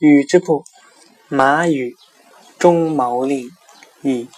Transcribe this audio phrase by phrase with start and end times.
[0.00, 0.64] 禹之部，
[1.28, 1.94] 马禹，
[2.58, 3.50] 中牟令
[4.00, 4.30] 乙。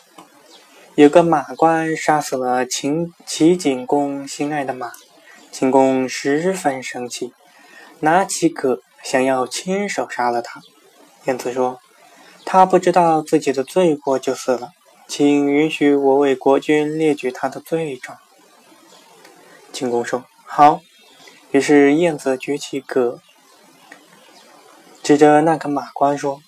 [0.96, 4.90] 有个马官杀死了秦齐景公心爱的马，
[5.52, 7.32] 秦公十分生气，
[8.00, 10.60] 拿起戈想要亲手杀了他。
[11.26, 11.78] 晏子说
[12.44, 14.70] ：“他不知道自己的罪过就死了，
[15.06, 18.18] 请允许我为国君列举他的罪状。”
[19.72, 20.80] 秦公说：“好。”
[21.52, 23.20] 于是晏子举起戈。
[25.02, 26.40] 指着那个马官说：“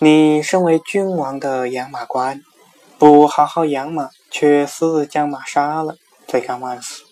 [0.00, 2.42] 你身为君王的养马官，
[2.96, 7.02] 不好好养马，却私自将马杀了，罪该万死。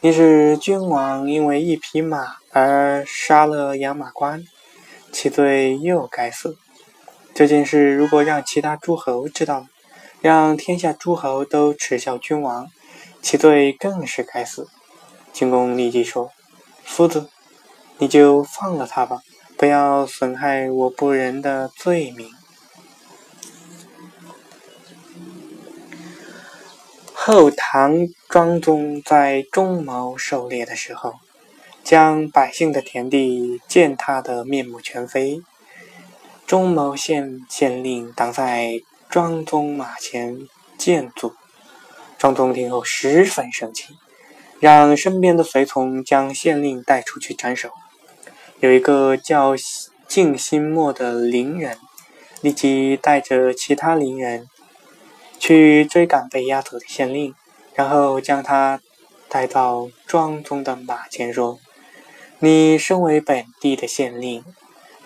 [0.00, 4.42] 你是君王，因为一匹马而杀了养马官，
[5.12, 6.56] 其罪又该死。
[7.34, 9.66] 这件事如果让其他诸侯知道了，
[10.22, 12.66] 让天下诸侯都耻笑君王，
[13.20, 14.68] 其罪更是该死。”
[15.34, 16.30] 秦公立即说
[16.82, 17.28] ：“夫子，
[17.98, 19.20] 你就放了他吧。”
[19.60, 22.30] 不要损害我不仁的罪名。
[27.12, 31.16] 后唐庄宗在中牟狩猎的时候，
[31.84, 35.42] 将百姓的田地践踏得面目全非。
[36.46, 41.34] 中牟县县令挡在庄宗马前见阻，
[42.16, 43.98] 庄宗听后十分生气，
[44.58, 47.68] 让身边的随从将县令带出去斩首。
[48.60, 49.54] 有一个叫
[50.06, 51.78] 静心默的伶人，
[52.42, 54.48] 立即带着其他伶人
[55.38, 57.34] 去追赶被押走的县令，
[57.74, 58.78] 然后将他
[59.30, 61.58] 带到庄宗的马前，说
[62.40, 64.44] ：“你身为本地的县令，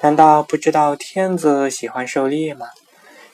[0.00, 2.66] 难道不知道天子喜欢狩猎吗？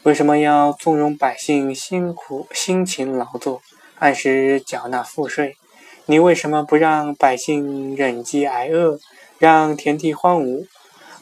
[0.03, 3.63] 为什么要纵容百姓辛苦辛勤劳作，
[3.99, 5.57] 按时缴纳赋税？
[6.05, 8.99] 你为什么不让百姓忍饥挨饿？”
[9.41, 10.67] 让田地荒芜，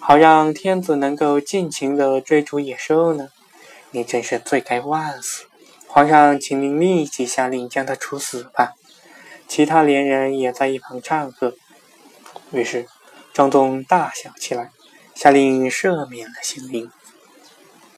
[0.01, 3.29] 好让天子能够尽情的追逐野兽呢？
[3.93, 5.45] 你真是罪该万死！
[5.87, 8.73] 皇上，请您立即下令将他处死吧！
[9.47, 11.55] 其他连人也在一旁唱和。
[12.51, 12.89] 于是，
[13.33, 14.73] 张宗大笑起来，
[15.15, 16.91] 下令赦免了刑令。